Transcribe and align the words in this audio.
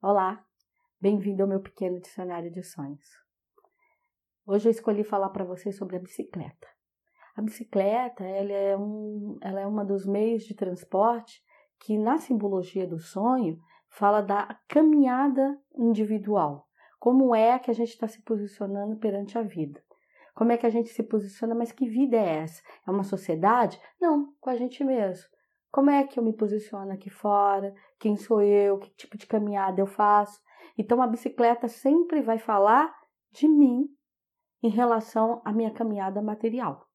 Olá, 0.00 0.46
bem-vindo 1.00 1.42
ao 1.42 1.48
meu 1.48 1.58
pequeno 1.58 1.98
dicionário 2.00 2.52
de 2.52 2.62
sonhos. 2.62 3.04
Hoje 4.46 4.68
eu 4.68 4.70
escolhi 4.70 5.02
falar 5.02 5.28
para 5.30 5.44
vocês 5.44 5.76
sobre 5.76 5.96
a 5.96 5.98
bicicleta. 5.98 6.68
A 7.34 7.42
bicicleta 7.42 8.22
ela 8.22 8.52
é, 8.52 8.76
um, 8.76 9.36
ela 9.42 9.58
é 9.58 9.66
uma 9.66 9.84
dos 9.84 10.06
meios 10.06 10.44
de 10.44 10.54
transporte 10.54 11.42
que, 11.80 11.98
na 11.98 12.18
simbologia 12.18 12.86
do 12.86 13.00
sonho, 13.00 13.58
fala 13.88 14.20
da 14.20 14.56
caminhada 14.68 15.60
individual. 15.74 16.68
Como 17.00 17.34
é 17.34 17.58
que 17.58 17.72
a 17.72 17.74
gente 17.74 17.90
está 17.90 18.06
se 18.06 18.22
posicionando 18.22 18.96
perante 18.98 19.36
a 19.36 19.42
vida? 19.42 19.82
Como 20.32 20.52
é 20.52 20.56
que 20.56 20.66
a 20.66 20.70
gente 20.70 20.90
se 20.90 21.02
posiciona? 21.02 21.56
Mas 21.56 21.72
que 21.72 21.88
vida 21.88 22.16
é 22.16 22.36
essa? 22.36 22.62
É 22.86 22.90
uma 22.92 23.02
sociedade? 23.02 23.80
Não, 24.00 24.32
com 24.40 24.48
a 24.48 24.54
gente 24.54 24.84
mesmo. 24.84 25.28
Como 25.70 25.90
é 25.90 26.06
que 26.06 26.18
eu 26.18 26.24
me 26.24 26.32
posiciono 26.32 26.92
aqui 26.92 27.10
fora? 27.10 27.74
Quem 27.98 28.16
sou 28.16 28.42
eu? 28.42 28.78
Que 28.78 28.90
tipo 28.90 29.16
de 29.16 29.26
caminhada 29.26 29.80
eu 29.80 29.86
faço? 29.86 30.40
Então 30.76 31.02
a 31.02 31.06
bicicleta 31.06 31.68
sempre 31.68 32.22
vai 32.22 32.38
falar 32.38 32.94
de 33.30 33.46
mim 33.48 33.88
em 34.62 34.70
relação 34.70 35.40
à 35.44 35.52
minha 35.52 35.70
caminhada 35.70 36.22
material. 36.22 36.88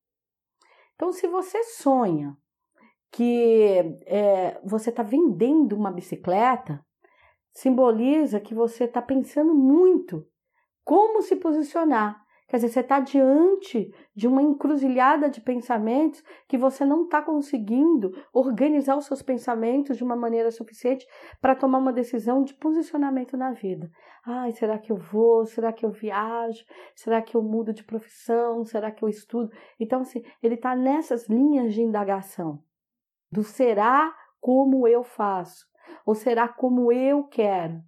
Então, 0.95 1.11
se 1.11 1.27
você 1.27 1.63
sonha 1.63 2.37
que 3.11 3.99
é, 4.05 4.59
você 4.63 4.89
está 4.89 5.03
vendendo 5.03 5.75
uma 5.75 5.91
bicicleta, 5.91 6.83
simboliza 7.51 8.39
que 8.39 8.55
você 8.55 8.85
está 8.85 9.01
pensando 9.01 9.53
muito 9.53 10.27
como 10.83 11.21
se 11.21 11.35
posicionar 11.35 12.22
Quer 12.47 12.57
dizer, 12.57 12.69
você 12.69 12.79
está 12.81 12.99
diante 12.99 13.91
de 14.15 14.27
uma 14.27 14.41
encruzilhada 14.41 15.29
de 15.29 15.41
pensamentos 15.41 16.23
que 16.47 16.57
você 16.57 16.85
não 16.85 17.03
está 17.03 17.21
conseguindo 17.21 18.11
organizar 18.31 18.95
os 18.95 19.05
seus 19.05 19.21
pensamentos 19.21 19.97
de 19.97 20.03
uma 20.03 20.15
maneira 20.15 20.51
suficiente 20.51 21.07
para 21.41 21.55
tomar 21.55 21.79
uma 21.79 21.93
decisão 21.93 22.43
de 22.43 22.53
posicionamento 22.53 23.35
na 23.35 23.51
vida. 23.51 23.89
Ai, 24.25 24.51
será 24.51 24.77
que 24.77 24.91
eu 24.91 24.97
vou? 24.97 25.45
Será 25.45 25.73
que 25.73 25.85
eu 25.85 25.91
viajo? 25.91 26.63
Será 26.95 27.21
que 27.21 27.35
eu 27.35 27.41
mudo 27.41 27.73
de 27.73 27.83
profissão? 27.83 28.63
Será 28.63 28.91
que 28.91 29.03
eu 29.03 29.09
estudo? 29.09 29.51
Então, 29.79 30.01
assim, 30.01 30.23
ele 30.41 30.55
está 30.55 30.75
nessas 30.75 31.27
linhas 31.27 31.73
de 31.73 31.81
indagação 31.81 32.63
do 33.31 33.43
será 33.43 34.15
como 34.39 34.87
eu 34.87 35.03
faço 35.03 35.65
ou 36.05 36.13
será 36.13 36.47
como 36.47 36.91
eu 36.91 37.23
quero. 37.23 37.81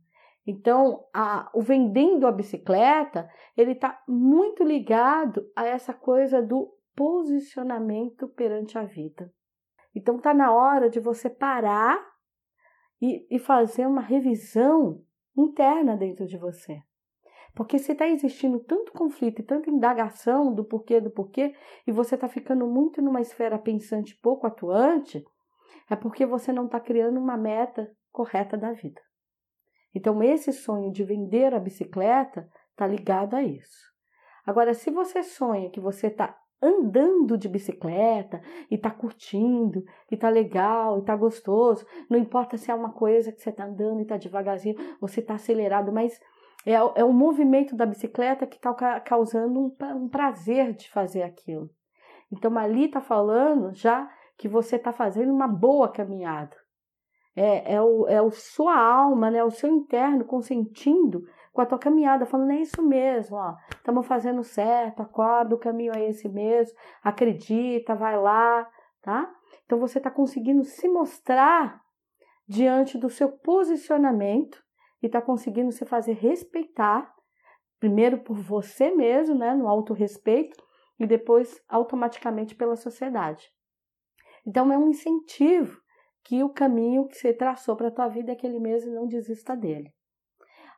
Então, 0.46 1.06
a, 1.14 1.50
o 1.54 1.62
vendendo 1.62 2.28
a 2.28 2.32
bicicleta, 2.32 3.28
ele 3.58 3.72
está 3.72 4.02
muito 4.08 4.64
ligado 4.64 5.50
a 5.56 5.66
essa 5.66 5.94
coisa 5.94 6.42
do 6.42 6.72
posicionamento 6.96 8.28
perante 8.30 8.78
a 8.78 8.84
vida. 8.84 9.32
Então, 9.96 10.18
está 10.18 10.34
na 10.34 10.54
hora 10.54 10.90
de 10.90 11.00
você 11.00 11.30
parar 11.30 12.00
e, 13.02 13.26
e 13.30 13.40
fazer 13.40 13.88
uma 13.88 14.02
revisão 14.02 15.02
interna 15.36 15.98
dentro 15.98 16.28
de 16.28 16.38
você. 16.38 16.80
Porque 17.56 17.80
se 17.80 17.94
está 17.94 18.08
existindo 18.08 18.60
tanto 18.60 18.92
conflito 18.92 19.40
e 19.40 19.46
tanta 19.46 19.70
indagação 19.70 20.54
do 20.54 20.64
porquê, 20.64 21.00
do 21.00 21.10
porquê, 21.10 21.56
e 21.88 21.92
você 21.92 22.16
está 22.16 22.28
ficando 22.28 22.68
muito 22.68 23.02
numa 23.02 23.22
esfera 23.22 23.58
pensante 23.58 24.20
pouco 24.22 24.46
atuante, 24.46 25.23
é 25.90 25.96
porque 25.96 26.26
você 26.26 26.52
não 26.52 26.66
está 26.66 26.80
criando 26.80 27.18
uma 27.18 27.38
meta 27.38 27.90
correta 28.12 28.58
da 28.58 28.73
vida. 28.73 29.02
Então, 29.96 30.22
esse 30.22 30.52
sonho 30.52 30.92
de 30.92 31.06
vender 31.06 31.54
a 31.54 31.60
bicicleta 31.60 32.50
está 32.72 32.86
ligado 32.86 33.34
a 33.34 33.42
isso. 33.42 33.96
Agora, 34.46 34.74
se 34.74 34.92
você 34.92 35.24
sonha 35.24 35.70
que 35.70 35.80
você 35.80 36.08
está 36.08 36.38
andando 36.62 37.38
de 37.38 37.48
bicicleta 37.48 38.42
e 38.70 38.76
está 38.76 38.92
curtindo, 38.92 39.86
e 40.12 40.16
está 40.16 40.28
legal, 40.28 40.98
e 40.98 41.00
está 41.00 41.16
gostoso, 41.16 41.86
não 42.10 42.20
importa 42.20 42.58
se 42.58 42.70
é 42.70 42.76
uma 42.76 42.92
coisa 42.92 43.32
que 43.32 43.42
você 43.42 43.50
está 43.50 43.64
andando 43.64 44.00
e 44.00 44.02
está 44.04 44.18
devagarzinho, 44.18 44.76
se 45.08 45.22
está 45.22 45.36
acelerado, 45.36 45.94
mas 45.94 46.20
é, 46.66 46.73
é 46.73 47.04
o 47.04 47.14
movimento 47.14 47.73
da 47.76 47.86
bicicleta 47.86 48.46
que 48.46 48.58
está 48.58 49.00
causando 49.00 49.60
um, 49.60 49.76
um 49.96 50.10
prazer 50.10 50.73
de 50.73 50.90
fazer 50.90 51.23
aquilo. 51.23 51.70
Então, 52.30 52.58
ali 52.58 52.86
está 52.86 53.00
falando 53.00 53.73
já 53.73 54.10
que 54.38 54.50
você 54.50 54.76
está 54.76 54.92
fazendo 54.92 55.32
uma 55.32 55.48
boa 55.48 55.88
caminhada 55.88 56.64
é, 57.36 57.73
é, 57.73 57.82
o, 57.82 58.08
é 58.08 58.22
o 58.22 58.32
sua 58.32 58.78
alma, 58.78 59.30
né, 59.30 59.44
o 59.44 59.52
seu 59.52 59.70
interno 59.70 60.23
consentindo 60.23 61.28
com 61.52 61.62
a 61.62 61.66
tua 61.66 61.80
caminhada, 61.80 62.26
falando, 62.26 62.52
é 62.52 62.62
isso 62.62 62.82
mesmo, 62.82 63.38
ó, 63.38 63.56
estamos 63.70 64.06
fazendo 64.08 64.44
certo, 64.44 65.02
acorda, 65.02 65.56
o 65.56 65.60
caminho 65.60 65.94
é 65.96 66.10
esse 66.10 66.28
mesmo, 66.28 66.78
acredita, 67.04 67.96
vai 67.96 68.18
lá, 68.18 68.70
tá? 69.02 69.34
Então 69.66 69.80
você 69.80 69.98
está 69.98 70.12
conseguindo 70.12 70.64
se 70.64 70.88
mostrar 70.88 71.82
diante 72.48 72.98
do 72.98 73.10
seu 73.10 73.32
posicionamento 73.32 74.62
e 75.02 75.08
está 75.08 75.22
conseguindo 75.22 75.72
se 75.72 75.86
fazer 75.86 76.14
respeitar, 76.14 77.14
primeiro 77.80 78.20
por 78.20 78.38
você 78.38 78.92
mesmo, 78.92 79.36
né, 79.36 79.54
no 79.54 79.67
autorrespeito, 79.67 80.64
e 81.00 81.06
depois 81.06 81.62
automaticamente 81.67 82.56
pela 82.56 82.76
sociedade. 82.76 83.50
Então 84.46 84.72
é 84.72 84.78
um 84.78 84.90
incentivo 84.90 85.85
que 86.25 86.43
o 86.43 86.49
caminho 86.49 87.08
que 87.08 87.15
você 87.15 87.31
traçou 87.31 87.75
para 87.75 87.87
a 87.87 87.91
tua 87.91 88.08
vida 88.08 88.31
é 88.31 88.33
aquele 88.33 88.59
mesmo 88.59 88.91
e 88.91 88.95
não 88.95 89.08
desista 89.08 89.55
dele. 89.55 89.93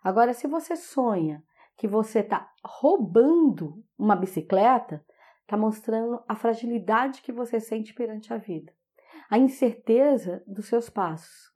Agora, 0.04 0.34
se 0.34 0.46
você 0.46 0.76
sonha 0.76 1.42
que 1.78 1.88
você 1.88 2.20
está 2.20 2.52
roubando 2.64 3.82
uma 3.98 4.16
bicicleta, 4.16 5.04
está 5.42 5.56
mostrando 5.56 6.22
a 6.28 6.36
fragilidade 6.36 7.22
que 7.22 7.32
você 7.32 7.62
sente 7.62 7.94
perante 7.94 8.34
a 8.34 8.38
vida, 8.38 8.74
a 9.30 9.38
incerteza 9.38 10.44
dos 10.46 10.68
seus 10.68 10.90
passos, 10.90 11.54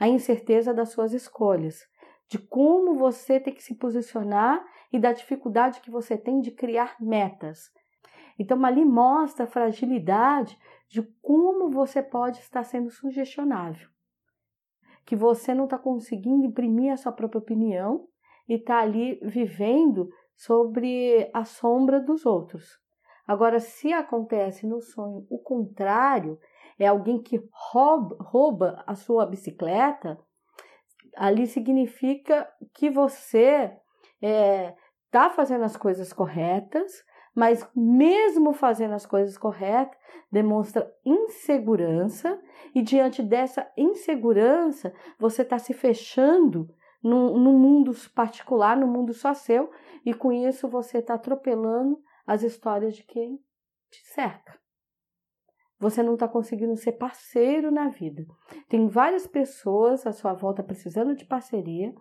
a 0.00 0.08
incerteza 0.08 0.74
das 0.74 0.90
suas 0.90 1.12
escolhas, 1.12 1.86
de 2.28 2.38
como 2.38 2.94
você 2.94 3.38
tem 3.38 3.54
que 3.54 3.62
se 3.62 3.76
posicionar 3.76 4.64
e 4.92 4.98
da 4.98 5.12
dificuldade 5.12 5.80
que 5.80 5.90
você 5.90 6.18
tem 6.18 6.40
de 6.40 6.50
criar 6.50 6.96
metas. 7.00 7.70
Então, 8.36 8.64
ali 8.64 8.84
mostra 8.84 9.44
a 9.44 9.48
fragilidade 9.48 10.58
de 10.88 11.02
como 11.20 11.70
você 11.70 12.02
pode 12.02 12.38
estar 12.38 12.64
sendo 12.64 12.90
sugestionável. 12.90 13.88
Que 15.04 15.14
você 15.14 15.54
não 15.54 15.64
está 15.64 15.78
conseguindo 15.78 16.46
imprimir 16.46 16.92
a 16.92 16.96
sua 16.96 17.12
própria 17.12 17.38
opinião 17.38 18.08
e 18.48 18.54
está 18.54 18.78
ali 18.80 19.20
vivendo 19.22 20.08
sobre 20.34 21.30
a 21.34 21.44
sombra 21.44 22.00
dos 22.00 22.24
outros. 22.24 22.78
Agora, 23.26 23.60
se 23.60 23.92
acontece 23.92 24.66
no 24.66 24.80
sonho 24.80 25.26
o 25.28 25.38
contrário, 25.38 26.38
é 26.78 26.86
alguém 26.86 27.20
que 27.20 27.42
rouba, 27.52 28.16
rouba 28.20 28.84
a 28.86 28.94
sua 28.94 29.26
bicicleta, 29.26 30.18
ali 31.16 31.46
significa 31.46 32.48
que 32.72 32.88
você 32.88 33.70
está 34.20 34.28
é, 34.28 34.74
tá 35.10 35.30
fazendo 35.30 35.64
as 35.64 35.76
coisas 35.76 36.12
corretas, 36.12 37.04
mas 37.38 37.64
mesmo 37.72 38.52
fazendo 38.52 38.94
as 38.94 39.06
coisas 39.06 39.38
corretas, 39.38 39.96
demonstra 40.28 40.92
insegurança, 41.04 42.36
e 42.74 42.82
diante 42.82 43.22
dessa 43.22 43.70
insegurança, 43.76 44.92
você 45.20 45.42
está 45.42 45.56
se 45.56 45.72
fechando 45.72 46.68
no, 47.00 47.38
no, 47.38 47.52
mundo 47.52 47.92
particular, 48.12 48.76
no 48.76 48.88
mundo 48.88 49.14
só 49.14 49.34
seu, 49.34 49.70
e 50.04 50.12
com 50.12 50.32
isso 50.32 50.66
você 50.66 50.98
está 50.98 51.14
atropelando 51.14 52.02
as 52.26 52.42
histórias 52.42 52.96
de 52.96 53.04
quem 53.04 53.36
te 53.88 54.04
cerca 54.12 54.58
você 55.78 56.02
não 56.02 56.14
está 56.14 56.26
conseguindo 56.26 56.76
ser 56.76 56.92
parceiro 56.92 57.70
na 57.70 57.88
vida. 57.88 58.26
Tem 58.68 58.88
várias 58.88 59.26
pessoas 59.26 60.06
à 60.06 60.12
sua 60.12 60.34
volta 60.34 60.62
precisando 60.62 61.14
de 61.14 61.24
parceria 61.24 61.94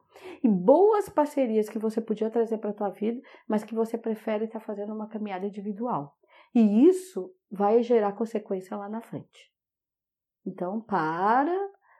e 0.44 0.48
boas 0.48 1.08
parcerias 1.10 1.70
que 1.70 1.78
você 1.78 2.02
podia 2.02 2.30
trazer 2.30 2.58
para 2.58 2.72
a 2.72 2.74
tua 2.74 2.90
vida, 2.90 3.22
mas 3.48 3.64
que 3.64 3.76
você 3.76 3.98
prefere 3.98 4.46
estar 4.46 4.60
tá 4.60 4.66
fazendo 4.66 4.94
uma 4.94 5.08
caminhada 5.08 5.46
individual. 5.46 6.18
E 6.56 6.88
isso 6.88 7.32
vai 7.52 7.84
gerar 7.84 8.14
consequência 8.14 8.76
lá 8.76 8.90
na 8.90 9.02
frente. 9.02 9.54
Então, 10.46 10.82
para, 10.82 11.56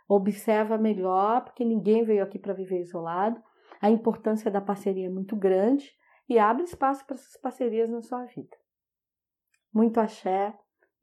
observa 0.08 0.78
melhor, 0.78 1.44
porque 1.44 1.64
ninguém 1.64 2.04
veio 2.04 2.24
aqui 2.24 2.40
para 2.40 2.54
viver 2.54 2.82
isolado. 2.82 3.42
A 3.80 3.90
importância 3.92 4.50
da 4.50 4.62
parceria 4.62 5.06
é 5.06 5.12
muito 5.12 5.36
grande 5.36 5.92
e 6.28 6.40
abre 6.40 6.64
espaço 6.64 7.06
para 7.06 7.16
essas 7.16 7.38
parcerias 7.40 7.90
na 7.90 8.02
sua 8.02 8.26
vida. 8.26 8.58
Muito 9.72 10.00
axé 10.00 10.58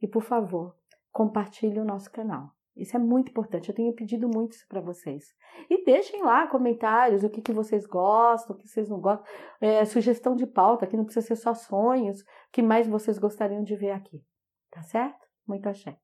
e, 0.04 0.06
por 0.06 0.22
favor, 0.22 0.76
compartilhe 1.10 1.80
o 1.80 1.84
nosso 1.84 2.12
canal. 2.12 2.50
Isso 2.76 2.94
é 2.94 2.98
muito 2.98 3.30
importante. 3.30 3.70
Eu 3.70 3.74
tenho 3.74 3.94
pedido 3.94 4.28
muito 4.28 4.52
isso 4.52 4.66
para 4.68 4.82
vocês. 4.82 5.34
E 5.70 5.82
deixem 5.82 6.22
lá 6.22 6.46
comentários, 6.46 7.24
o 7.24 7.30
que, 7.30 7.40
que 7.40 7.52
vocês 7.54 7.86
gostam, 7.86 8.54
o 8.54 8.58
que 8.58 8.68
vocês 8.68 8.90
não 8.90 9.00
gostam. 9.00 9.26
É, 9.62 9.82
sugestão 9.86 10.36
de 10.36 10.46
pauta, 10.46 10.86
que 10.86 10.94
não 10.94 11.06
precisa 11.06 11.26
ser 11.26 11.36
só 11.36 11.54
sonhos. 11.54 12.20
O 12.20 12.24
que 12.52 12.60
mais 12.60 12.86
vocês 12.86 13.18
gostariam 13.18 13.62
de 13.62 13.74
ver 13.76 13.92
aqui. 13.92 14.22
Tá 14.70 14.82
certo? 14.82 15.24
Muito 15.48 15.66
axé. 15.66 15.96